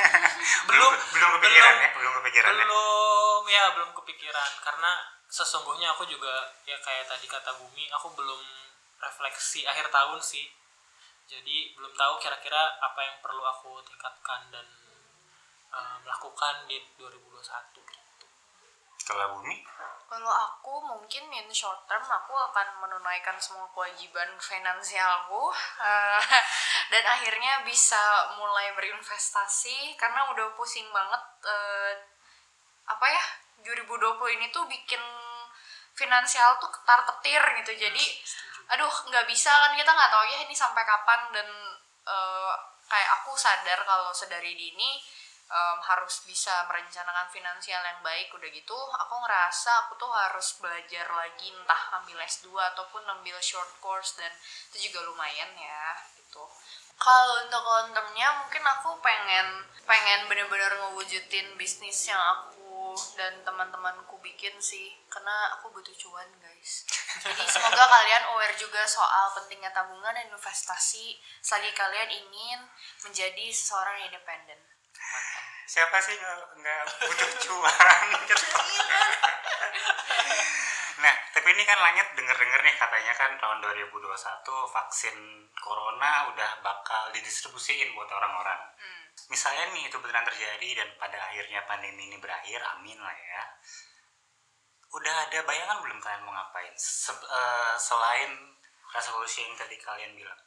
Belum, 0.69 0.91
belum 0.95 1.29
kepikiran 1.39 1.73
belum. 1.75 1.83
ya, 1.83 1.89
belum 1.97 2.13
kepikiran 2.23 2.51
ya. 2.55 2.63
belum 2.63 3.43
ya 3.49 3.63
belum 3.75 3.91
kepikiran 3.97 4.51
karena 4.63 4.91
sesungguhnya 5.29 5.93
aku 5.93 6.07
juga 6.09 6.55
ya 6.65 6.77
kayak 6.81 7.05
tadi 7.05 7.27
kata 7.29 7.53
Bumi 7.59 7.85
aku 7.93 8.15
belum 8.17 8.41
refleksi 8.99 9.63
akhir 9.67 9.91
tahun 9.93 10.19
sih 10.19 10.47
jadi 11.29 11.77
belum 11.77 11.93
tahu 11.93 12.13
kira-kira 12.17 12.81
apa 12.81 12.99
yang 13.05 13.17
perlu 13.21 13.45
aku 13.45 13.77
tingkatkan 13.85 14.49
dan 14.49 14.65
eh, 15.69 15.97
melakukan 16.01 16.65
di 16.65 16.81
2021 16.97 17.85
gitu. 17.85 18.08
Setelah 19.09 19.33
bumi, 19.33 19.57
Kalau 20.05 20.29
aku 20.29 20.85
mungkin 20.85 21.33
in 21.33 21.49
short 21.49 21.81
term 21.89 22.05
aku 22.05 22.29
akan 22.29 22.77
menunaikan 22.77 23.33
semua 23.41 23.65
kewajiban 23.73 24.37
finansialku 24.37 25.49
eh, 25.89 26.21
dan 26.93 27.03
akhirnya 27.09 27.65
bisa 27.65 27.97
mulai 28.37 28.69
berinvestasi 28.77 29.97
karena 29.97 30.29
udah 30.29 30.53
pusing 30.53 30.85
banget 30.93 31.25
eh, 31.41 32.05
apa 32.85 33.05
ya 33.09 33.23
2020 33.65 33.97
ini 34.37 34.53
tuh 34.53 34.69
bikin 34.69 35.01
finansial 35.97 36.61
tuh 36.61 36.69
ketar 36.69 37.01
ketir 37.09 37.41
gitu. 37.65 37.89
Jadi 37.89 38.05
aduh 38.69 38.93
nggak 39.09 39.25
bisa 39.25 39.49
kan 39.49 39.73
kita 39.73 39.89
nggak 39.89 40.13
tahu 40.13 40.25
ya 40.29 40.37
ini 40.45 40.53
sampai 40.53 40.85
kapan 40.85 41.33
dan 41.33 41.49
eh, 42.05 42.53
kayak 42.85 43.09
aku 43.17 43.33
sadar 43.33 43.81
kalau 43.89 44.13
sedari 44.13 44.53
dini 44.53 45.01
em, 45.49 45.77
harus 45.81 46.21
bisa 46.29 46.53
merencanakan 46.69 47.27
finansial 47.33 47.81
yang 47.81 47.99
baik 48.05 48.29
udah 48.29 48.49
gitu 48.53 48.77
aku 48.77 49.15
ngerasa 49.25 49.71
aku 49.85 49.97
tuh 49.97 50.11
harus 50.13 50.61
belajar 50.61 51.09
lagi 51.09 51.49
entah 51.49 51.81
ambil 52.01 52.21
S2 52.21 52.53
ataupun 52.53 53.01
ambil 53.17 53.35
short 53.41 53.69
course 53.81 54.13
dan 54.21 54.29
itu 54.69 54.89
juga 54.89 55.09
lumayan 55.09 55.49
ya 55.57 55.97
gitu. 56.21 56.45
Kalau 56.99 57.41
untuk 57.41 57.63
long 57.63 57.89
termnya 57.95 58.27
mungkin 58.43 58.61
aku 58.61 58.99
pengen 59.01 59.65
pengen 59.87 60.29
bener-bener 60.29 60.69
ngewujudin 60.77 61.57
bisnis 61.57 62.05
yang 62.05 62.19
aku 62.19 62.93
dan 63.17 63.39
teman-temanku 63.41 64.19
bikin 64.21 64.53
sih 64.61 64.93
karena 65.09 65.57
aku 65.57 65.73
butuh 65.73 65.95
cuan 65.95 66.29
guys. 66.43 66.85
Jadi 67.25 67.43
semoga 67.49 67.87
kalian 67.97 68.23
aware 68.35 68.53
juga 68.59 68.85
soal 68.85 69.31
pentingnya 69.33 69.71
tabungan 69.73 70.13
dan 70.13 70.29
investasi 70.29 71.17
selagi 71.41 71.71
kalian 71.73 72.11
ingin 72.11 72.59
menjadi 73.07 73.49
seseorang 73.49 74.03
yang 74.03 74.13
independen 74.13 74.59
siapa 75.69 75.97
sih 76.01 76.17
nggak 76.17 76.79
butuh 77.05 77.29
cuan? 77.45 78.05
Gitu. 78.29 78.45
nah 80.99 81.15
tapi 81.31 81.47
ini 81.55 81.63
kan 81.63 81.79
langit 81.79 82.07
denger 82.17 82.35
denger 82.35 82.59
nih 82.61 82.75
katanya 82.75 83.13
kan 83.15 83.31
tahun 83.39 83.57
2021 83.63 84.09
vaksin 84.75 85.15
corona 85.55 86.27
udah 86.33 86.51
bakal 86.59 87.13
didistribusiin 87.13 87.93
buat 87.95 88.09
orang-orang. 88.09 88.59
Hmm. 88.79 89.03
misalnya 89.29 89.69
nih 89.71 89.85
itu 89.87 89.97
beneran 90.01 90.25
terjadi 90.25 90.69
dan 90.83 90.89
pada 90.97 91.21
akhirnya 91.29 91.61
pandemi 91.69 92.09
ini 92.09 92.17
berakhir 92.17 92.59
amin 92.77 92.97
lah 92.97 93.13
ya. 93.13 93.41
Udah 94.89 95.29
ada 95.29 95.39
bayangan 95.45 95.85
belum 95.85 96.01
kalian 96.01 96.25
mau 96.25 96.33
ngapain? 96.33 96.73
Se- 96.73 97.13
eh, 97.13 97.73
selain 97.77 98.31
resolusi 98.89 99.45
yang 99.45 99.53
tadi 99.53 99.77
kalian 99.77 100.17
bilang 100.17 100.39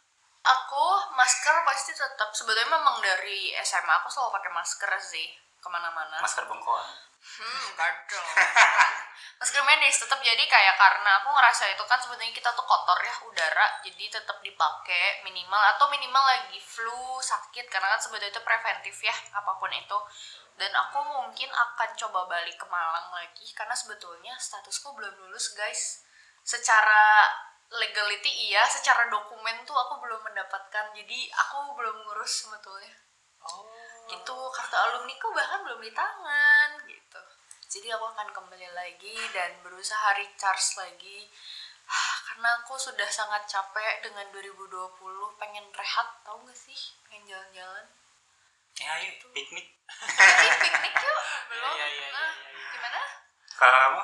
aku 0.43 0.85
masker 1.15 1.57
pasti 1.63 1.95
tetap 1.95 2.35
sebetulnya 2.35 2.71
memang 2.75 2.99
dari 2.99 3.55
SMA 3.63 3.95
aku 4.03 4.11
selalu 4.11 4.35
pakai 4.39 4.51
masker 4.51 4.91
sih 4.99 5.27
ke 5.63 5.69
mana-mana 5.71 6.19
masker 6.19 6.47
bengkoang 6.51 7.13
Hmm, 7.23 7.67
kadang. 7.79 8.27
Masker 9.39 9.63
medis 9.63 9.99
tetap 9.99 10.19
jadi 10.19 10.43
kayak 10.43 10.75
karena 10.75 11.23
aku 11.23 11.31
ngerasa 11.35 11.71
itu 11.71 11.83
kan 11.87 11.99
sebetulnya 11.99 12.35
kita 12.35 12.51
tuh 12.51 12.67
kotor 12.67 12.99
ya 12.99 13.15
udara, 13.27 13.67
jadi 13.87 14.11
tetap 14.11 14.43
dipakai 14.43 15.23
minimal 15.23 15.59
atau 15.75 15.87
minimal 15.91 16.23
lagi 16.23 16.59
flu 16.59 17.19
sakit 17.23 17.71
karena 17.71 17.95
kan 17.95 18.01
sebetulnya 18.03 18.35
itu 18.35 18.43
preventif 18.43 18.97
ya 19.07 19.15
apa 19.39 19.55
pun 19.55 19.71
itu. 19.71 19.99
Dan 20.59 20.71
aku 20.75 20.99
mungkin 21.03 21.51
akan 21.51 21.91
coba 21.95 22.27
balik 22.27 22.59
ke 22.59 22.67
Malang 22.67 23.15
lagi 23.15 23.47
karena 23.55 23.75
sebetulnya 23.75 24.35
statusku 24.39 24.91
belum 24.95 25.15
lulus 25.27 25.55
guys. 25.55 26.03
Secara 26.43 27.31
legality 27.79 28.53
iya, 28.53 28.65
secara 28.69 29.09
dokumen 29.09 29.65
tuh 29.65 29.77
aku 29.77 30.03
belum 30.05 30.21
mendapatkan. 30.21 30.93
Jadi 30.93 31.31
aku 31.33 31.73
belum 31.77 31.97
ngurus 32.05 32.45
sebetulnya. 32.45 32.93
Oh. 33.43 33.65
Gitu 34.11 34.35
kartu 34.35 34.77
alumni 34.77 35.15
ku 35.17 35.33
bahkan 35.33 35.65
belum 35.65 35.81
di 35.81 35.93
tangan 35.95 36.69
gitu. 36.85 37.23
Jadi 37.73 37.89
aku 37.89 38.05
akan 38.13 38.29
kembali 38.31 38.69
lagi 38.77 39.17
dan 39.33 39.57
berusaha 39.65 40.13
recharge 40.17 40.77
lagi. 40.77 41.25
Ah, 41.89 42.15
karena 42.29 42.49
aku 42.61 42.77
sudah 42.77 43.09
sangat 43.09 43.45
capek 43.49 44.05
dengan 44.05 44.29
2020 44.33 45.41
pengen 45.41 45.67
rehat 45.73 46.09
tau 46.25 46.41
gak 46.45 46.57
sih? 46.57 46.79
Pengen 47.09 47.33
jalan-jalan. 47.33 47.87
Ya 48.81 48.89
ayo 49.01 49.11
piknik. 49.33 49.69
Tapi 49.89 50.47
piknik 50.61 50.95
yuk. 50.97 51.19
Belum? 51.53 51.73
Iya, 51.77 51.87
iya, 51.89 52.07
iya, 52.09 52.09
Ah, 52.17 52.33
iya, 52.33 52.49
iya. 52.49 52.69
gimana? 52.73 53.03
Kalau 53.53 53.77
kamu 53.77 54.03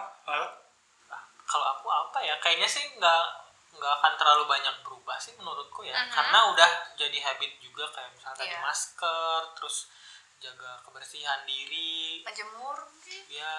kalau 1.49 1.65
aku 1.65 1.89
apa 1.89 2.19
ya? 2.21 2.37
Kayaknya 2.45 2.69
sih 2.69 2.85
nggak 3.01 3.25
nggak 3.73 3.93
akan 4.01 4.13
terlalu 4.19 4.45
banyak 4.49 4.75
berubah 4.83 5.17
sih 5.17 5.37
menurutku 5.37 5.85
ya. 5.85 5.95
Mhm. 5.95 6.11
karena 6.11 6.39
udah 6.51 6.71
jadi 6.97 7.19
habit 7.23 7.53
juga 7.59 7.85
kayak 7.93 8.11
misalnya 8.13 8.37
tadi 8.39 8.55
Iya. 8.55 8.61
masker 8.61 9.41
terus 9.55 9.77
jaga 10.39 10.71
kebersihan 10.83 11.43
diri. 11.45 12.23
Menjemur 12.23 12.77
mungkin. 12.87 13.23
Ya 13.29 13.55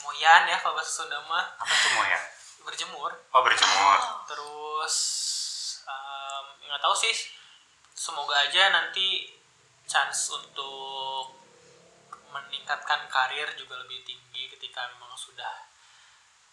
moyan 0.00 0.48
ya 0.48 0.56
kalau 0.58 0.74
bahasa 0.74 1.04
Sunda 1.04 1.20
mah. 1.24 1.56
Apa 1.60 1.72
tuh 1.72 1.90
mau 1.92 2.04
ya 2.04 2.20
berjemur. 2.64 3.10
Oh 3.30 3.40
berjemur. 3.44 3.98
Oh, 4.00 4.24
terus 4.24 4.96
em, 5.84 6.44
nggak 6.64 6.80
tahu 6.80 6.94
sih. 6.96 7.12
Semoga 7.94 8.34
aja 8.40 8.72
nanti 8.72 9.28
chance 9.84 10.32
untuk 10.32 11.36
meningkatkan 12.32 13.06
karir 13.06 13.46
juga 13.54 13.78
lebih 13.78 14.02
tinggi 14.02 14.50
ketika 14.50 14.88
memang 14.90 15.14
sudah 15.14 15.52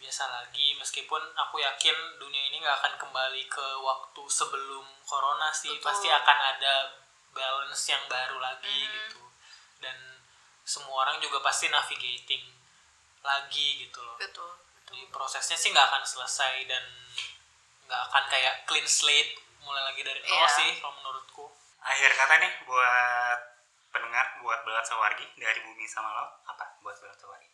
biasa 0.01 0.23
lagi 0.27 0.73
meskipun 0.75 1.21
aku 1.37 1.61
yakin 1.61 1.93
dunia 2.17 2.49
ini 2.49 2.57
nggak 2.57 2.77
akan 2.81 2.93
kembali 2.97 3.45
ke 3.45 3.67
waktu 3.79 4.23
sebelum 4.27 4.85
corona 5.05 5.53
sih. 5.53 5.69
Betul. 5.71 5.85
pasti 5.85 6.07
akan 6.09 6.37
ada 6.51 6.73
balance 7.31 7.85
yang 7.87 8.01
baru 8.09 8.41
lagi 8.41 8.79
Mhm. 8.81 8.91
gitu. 8.97 9.21
Dan 9.79 9.97
semua 10.65 11.05
orang 11.05 11.21
juga 11.21 11.37
pasti 11.39 11.69
navigating 11.69 12.43
lagi 13.21 13.85
gitu 13.85 14.01
loh. 14.01 14.17
Betul 14.17 14.51
jadi 14.91 15.07
prosesnya 15.07 15.55
sih 15.55 15.71
nggak 15.71 15.87
akan 15.87 16.03
selesai 16.03 16.67
dan 16.67 16.83
nggak 17.87 18.01
akan 18.11 18.23
kayak 18.27 18.67
clean 18.67 18.83
slate 18.83 19.39
mulai 19.63 19.79
lagi 19.83 20.03
dari 20.03 20.19
nol 20.19 20.35
Iya. 20.35 20.47
sih 20.51 20.71
kalau 20.83 20.99
menurutku. 20.99 21.45
Akhir 21.79 22.11
kata 22.11 22.35
nih 22.37 22.51
buat 22.67 23.39
pendengar 23.87 24.35
buat 24.41 24.59
belat 24.63 24.83
sawargi 24.83 25.23
dari 25.35 25.59
bumi 25.63 25.87
sama 25.87 26.11
lo 26.11 26.25
apa? 26.43 26.75
Buat 26.83 26.99
belat 26.99 27.15
sawargi 27.15 27.50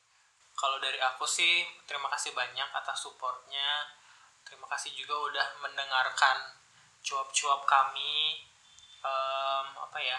kalau 0.57 0.81
dari 0.81 0.97
aku 0.97 1.23
sih 1.29 1.61
terima 1.85 2.09
kasih 2.09 2.33
banyak 2.33 2.69
atas 2.73 2.97
supportnya. 3.05 3.93
Terima 4.41 4.65
kasih 4.65 4.91
juga 4.97 5.13
udah 5.13 5.47
mendengarkan 5.61 6.57
cuap-cuap 7.05 7.61
kami. 7.69 8.41
Em, 9.05 9.67
apa 9.77 9.99
ya? 10.01 10.17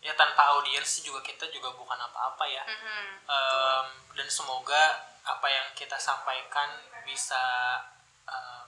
Ya 0.00 0.14
tanpa 0.14 0.54
audiens 0.54 0.86
sih 0.86 1.02
juga 1.02 1.18
kita 1.26 1.50
juga 1.50 1.74
bukan 1.74 1.98
apa-apa 1.98 2.46
ya. 2.46 2.62
Mhm. 2.62 3.06
Em, 3.26 3.86
dan 4.14 4.28
semoga 4.30 5.02
apa 5.26 5.50
yang 5.50 5.66
kita 5.74 5.98
sampaikan 5.98 6.70
bisa 7.02 7.42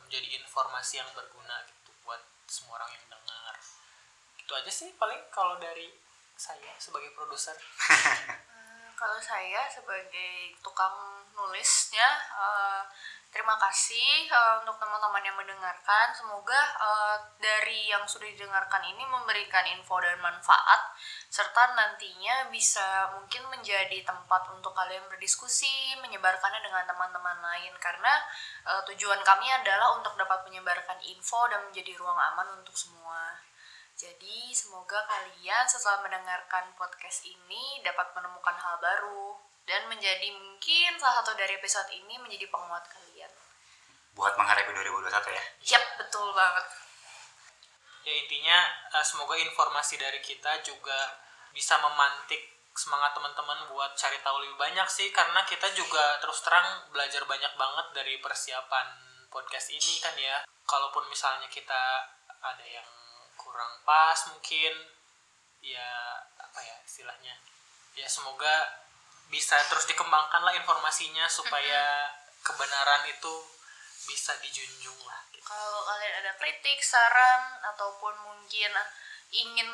menjadi 0.09 0.41
informasi 0.41 1.05
yang 1.05 1.11
berguna 1.13 1.69
gitu 1.69 1.93
buat 2.09 2.25
semua 2.49 2.81
orang 2.81 2.97
yang 2.97 3.13
dengar. 3.13 3.55
Itu 4.41 4.57
aja 4.57 4.73
sih 4.73 4.97
paling 4.97 5.21
kalau 5.29 5.61
dari 5.61 5.93
saya 6.33 6.73
sebagai 6.81 7.13
produser 7.13 7.53
kalau 8.99 9.15
saya 9.23 9.63
sebagai 9.71 10.59
tukang 10.59 11.23
nulisnya 11.39 12.09
eh, 12.35 12.83
terima 13.31 13.55
kasih 13.55 14.27
eh, 14.27 14.55
untuk 14.59 14.75
teman-teman 14.83 15.23
yang 15.23 15.39
mendengarkan. 15.39 16.11
Semoga 16.11 16.59
eh, 16.83 17.17
dari 17.39 17.87
yang 17.87 18.03
sudah 18.03 18.27
didengarkan 18.27 18.83
ini 18.83 19.07
memberikan 19.07 19.63
info 19.71 20.03
dan 20.03 20.19
manfaat 20.19 20.99
serta 21.31 21.79
nantinya 21.79 22.51
bisa 22.51 23.15
mungkin 23.15 23.47
menjadi 23.47 24.03
tempat 24.03 24.51
untuk 24.51 24.75
kalian 24.75 25.07
berdiskusi 25.07 25.95
menyebarkannya 26.03 26.59
dengan 26.59 26.83
teman-teman 26.91 27.39
lain. 27.39 27.79
Karena 27.79 28.19
eh, 28.67 28.83
tujuan 28.91 29.23
kami 29.23 29.47
adalah 29.63 29.95
untuk 29.95 30.19
dapat 30.19 30.43
menyebarkan 30.51 30.99
info 31.07 31.47
dan 31.47 31.63
menjadi 31.71 31.95
ruang 32.03 32.19
aman 32.19 32.59
untuk 32.59 32.75
semua 32.75 33.39
jadi 33.99 34.55
semoga 34.55 35.03
kalian 35.11 35.67
setelah 35.67 36.07
mendengarkan 36.07 36.71
podcast 36.79 37.27
ini 37.27 37.83
dapat 37.83 38.15
menemukan 38.15 38.55
hal 38.55 38.79
baru 38.79 39.35
dan 39.67 39.91
menjadi 39.91 40.31
mungkin 40.39 40.95
salah 41.03 41.19
satu 41.19 41.35
dari 41.35 41.59
episode 41.59 41.91
ini 41.91 42.15
menjadi 42.23 42.47
penguat 42.47 42.87
kalian. 42.87 43.27
buat 44.15 44.39
menghadapi 44.39 44.71
2021 44.71 45.35
ya 45.35 45.45
Yap, 45.75 45.85
betul 45.99 46.31
banget. 46.31 46.67
ya 48.07 48.15
intinya 48.23 48.59
eh, 48.95 49.03
semoga 49.03 49.35
informasi 49.35 49.99
dari 49.99 50.23
kita 50.23 50.63
juga 50.63 51.19
bisa 51.51 51.75
memantik 51.83 52.55
semangat 52.79 53.19
teman-teman 53.19 53.67
buat 53.75 53.99
cari 53.99 54.23
tahu 54.23 54.47
lebih 54.47 54.55
banyak 54.59 54.87
sih 54.87 55.11
karena 55.11 55.43
kita 55.43 55.75
juga 55.75 56.23
terus 56.23 56.39
terang 56.47 56.87
belajar 56.95 57.27
banyak 57.27 57.51
banget 57.59 57.87
dari 57.99 58.15
persiapan 58.23 58.87
podcast 59.27 59.75
ini 59.75 59.99
kan 59.99 60.15
ya 60.15 60.47
kalaupun 60.67 61.03
misalnya 61.11 61.51
kita 61.51 62.07
ada 62.39 62.63
yang 62.63 62.87
kurang 63.39 63.73
pas 63.87 64.19
mungkin 64.35 64.75
ya 65.63 65.91
apa 66.39 66.61
ya 66.61 66.77
istilahnya 66.83 67.35
ya 67.95 68.07
semoga 68.11 68.83
bisa 69.31 69.55
terus 69.71 69.87
dikembangkan 69.87 70.43
lah 70.43 70.55
informasinya 70.57 71.25
supaya 71.31 72.11
kebenaran 72.43 73.07
itu 73.09 73.35
bisa 74.09 74.33
dijunjung 74.41 74.97
lah 75.05 75.21
gitu. 75.37 75.45
Kalau 75.45 75.85
kalian 75.85 76.25
ada 76.25 76.33
kritik, 76.41 76.81
saran 76.81 77.61
ataupun 77.61 78.17
mungkin 78.25 78.73
ingin 79.29 79.69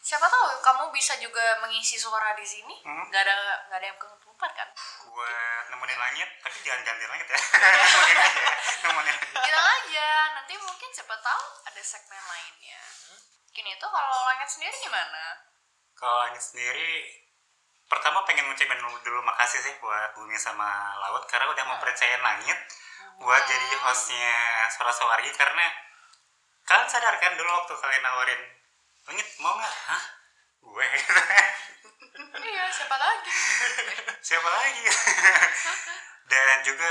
siapa 0.00 0.24
tahu 0.24 0.56
kamu 0.64 0.88
bisa 0.88 1.20
juga 1.20 1.60
mengisi 1.60 2.00
suara 2.00 2.32
di 2.32 2.48
sini. 2.48 2.80
Hmm. 2.80 3.12
Gak 3.12 3.28
ada 3.28 3.68
gak 3.68 3.76
ada 3.76 3.86
yang 3.92 4.00
ketupat 4.00 4.50
kan? 4.56 4.68
buat 5.14 5.64
nemenin 5.70 5.94
langit 5.94 6.28
tapi 6.42 6.58
jangan 6.66 6.82
ganti 6.82 7.04
langit 7.14 7.26
ya 7.30 7.38
nemenin 7.38 8.18
aja 8.18 8.40
ya 8.42 8.54
nemenin 8.82 9.16
bilang 9.30 9.66
aja 9.78 10.08
nanti 10.34 10.54
mungkin 10.58 10.90
siapa 10.90 11.14
tahu 11.22 11.44
ada 11.70 11.82
segmen 11.86 12.18
lainnya 12.18 12.82
mungkin 13.54 13.70
itu 13.70 13.86
kalau 13.86 14.18
langit 14.26 14.50
sendiri 14.50 14.74
gimana? 14.82 15.46
Kalau 15.94 16.26
langit 16.26 16.42
sendiri 16.42 17.06
pertama 17.86 18.26
pengen 18.26 18.50
ngucapin 18.50 18.82
dulu, 18.82 19.22
makasih 19.22 19.62
sih 19.62 19.70
buat 19.78 20.10
bumi 20.18 20.34
sama 20.34 20.98
laut 20.98 21.22
karena 21.30 21.46
udah 21.46 21.62
mempercayain 21.62 22.18
langit 22.18 22.58
buat 23.22 23.42
jadi 23.46 23.78
hostnya 23.78 24.66
suara 24.74 24.90
sawargi 24.90 25.30
karena 25.38 25.70
kalian 26.66 26.90
sadar 26.90 27.14
kan 27.22 27.38
dulu 27.38 27.46
waktu 27.46 27.78
kalian 27.78 28.02
nawarin 28.02 28.42
langit 29.06 29.28
mau 29.38 29.54
nggak? 29.54 29.74
Hah? 29.86 30.02
Gue. 30.58 30.88
Iya 32.34 32.64
siapa 32.74 32.98
lagi? 32.98 33.30
Siapa 34.34 34.48
lagi? 34.50 34.84
Dan 36.30 36.58
juga 36.66 36.90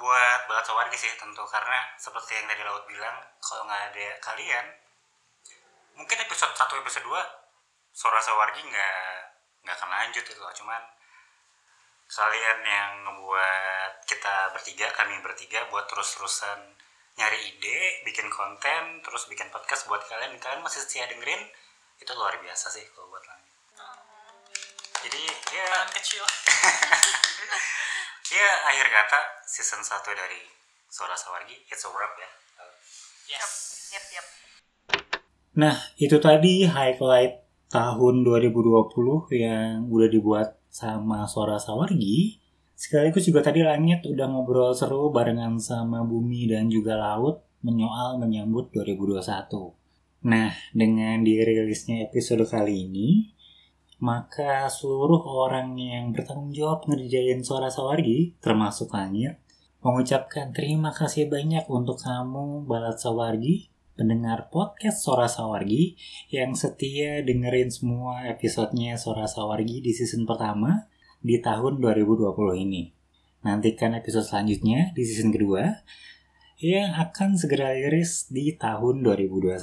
buat 0.00 0.40
balat 0.48 0.64
sawargi 0.64 0.96
sih 0.96 1.12
tentu 1.20 1.44
karena 1.44 1.92
seperti 2.00 2.40
yang 2.40 2.48
tadi 2.48 2.64
laut 2.64 2.88
bilang 2.88 3.20
kalau 3.44 3.68
nggak 3.68 3.92
ada 3.92 4.08
kalian 4.24 4.64
mungkin 5.94 6.18
episode 6.22 6.54
1 6.54 6.82
episode 6.82 7.06
2 7.06 7.94
suara 7.94 8.18
sawargi 8.18 8.60
nggak 8.66 9.14
nggak 9.64 9.76
akan 9.78 9.90
lanjut 9.90 10.24
itu 10.26 10.40
loh. 10.40 10.52
Cuman 10.52 10.82
kalian 12.04 12.58
yang 12.62 12.90
ngebuat 13.06 13.92
kita 14.04 14.52
bertiga 14.52 14.86
kami 14.92 15.18
bertiga 15.24 15.66
buat 15.72 15.88
terus-terusan 15.88 16.76
nyari 17.14 17.38
ide 17.46 18.02
bikin 18.02 18.26
konten 18.26 18.98
terus 19.06 19.30
bikin 19.30 19.46
podcast 19.54 19.86
buat 19.86 20.02
kalian 20.02 20.34
kalian 20.42 20.66
masih 20.66 20.82
setia 20.82 21.06
dengerin 21.06 21.46
itu 22.02 22.10
luar 22.18 22.34
biasa 22.42 22.74
sih 22.74 22.82
kalau 22.90 23.06
buat 23.06 23.22
langit 23.22 23.54
jadi 25.04 25.20
ya. 25.28 25.68
Kecil. 26.00 26.24
Ya 28.34 28.50
akhir 28.66 28.90
kata 28.90 29.20
season 29.46 29.78
1 29.78 29.94
dari 30.10 30.42
Suara 30.90 31.14
Sawargi 31.14 31.54
it's 31.70 31.86
a 31.86 31.90
wrap 31.92 32.18
ya. 32.18 32.26
Yes 33.30 33.50
yep 33.94 34.02
yep 34.10 34.43
Nah, 35.54 35.78
itu 36.02 36.18
tadi 36.18 36.66
highlight 36.66 37.46
tahun 37.70 38.26
2020 38.26 39.30
yang 39.38 39.86
udah 39.86 40.08
dibuat 40.10 40.58
sama 40.66 41.30
Suara 41.30 41.62
Sawargi. 41.62 42.42
Sekaligus 42.74 43.30
juga 43.30 43.38
tadi 43.38 43.62
Langit 43.62 44.02
udah 44.02 44.26
ngobrol 44.26 44.74
seru 44.74 45.14
barengan 45.14 45.54
sama 45.62 46.02
Bumi 46.02 46.50
dan 46.50 46.66
juga 46.66 46.98
Laut 46.98 47.46
menyoal 47.62 48.18
menyambut 48.18 48.74
2021. 48.74 50.26
Nah, 50.26 50.50
dengan 50.74 51.22
dirilisnya 51.22 52.10
episode 52.10 52.42
kali 52.50 52.90
ini, 52.90 53.30
maka 54.02 54.66
seluruh 54.66 55.22
orang 55.22 55.78
yang 55.78 56.10
bertanggung 56.10 56.50
jawab 56.50 56.82
ngerjain 56.90 57.46
Suara 57.46 57.70
Sawargi, 57.70 58.34
termasuk 58.42 58.90
Langit, 58.90 59.38
mengucapkan 59.86 60.50
terima 60.50 60.90
kasih 60.90 61.30
banyak 61.30 61.70
untuk 61.70 62.02
kamu 62.02 62.66
Balat 62.66 62.98
Sawargi 62.98 63.73
pendengar 63.94 64.50
podcast 64.50 65.06
Sora 65.06 65.30
Sawargi 65.30 65.94
yang 66.34 66.58
setia 66.58 67.22
dengerin 67.22 67.70
semua 67.70 68.26
episodenya 68.26 68.98
Sora 68.98 69.30
Sawargi 69.30 69.78
di 69.78 69.94
season 69.94 70.26
pertama 70.26 70.90
di 71.22 71.38
tahun 71.38 71.78
2020 71.78 72.34
ini. 72.58 72.90
Nantikan 73.46 73.94
episode 73.94 74.26
selanjutnya 74.26 74.90
di 74.98 75.02
season 75.06 75.30
kedua 75.30 75.86
yang 76.58 76.90
akan 76.98 77.38
segera 77.38 77.70
rilis 77.70 78.26
di 78.34 78.58
tahun 78.58 79.06
2021. 79.06 79.62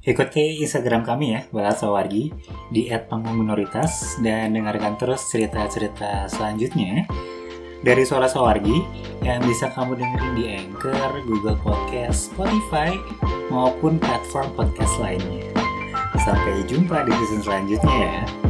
Ikuti 0.00 0.64
Instagram 0.64 1.04
kami 1.04 1.36
ya, 1.36 1.40
Balat 1.52 1.76
Sawargi, 1.76 2.32
di 2.72 2.88
@panggung-minoritas 2.88 4.16
dan 4.24 4.56
dengarkan 4.56 4.96
terus 4.96 5.28
cerita-cerita 5.28 6.24
selanjutnya 6.24 7.04
dari 7.80 8.04
Suara 8.04 8.28
Sawargi 8.28 8.84
yang 9.24 9.40
bisa 9.44 9.72
kamu 9.72 9.96
dengerin 9.96 10.32
di 10.36 10.44
Anchor, 10.52 11.24
Google 11.24 11.56
Podcast, 11.60 12.32
Spotify, 12.32 12.96
maupun 13.48 13.96
platform 13.96 14.52
podcast 14.52 14.94
lainnya. 15.00 15.48
Sampai 16.20 16.60
jumpa 16.68 17.08
di 17.08 17.12
season 17.16 17.40
selanjutnya 17.40 17.96
ya. 17.96 18.49